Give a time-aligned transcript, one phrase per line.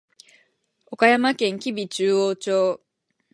[0.87, 2.81] 岡山県吉備中央町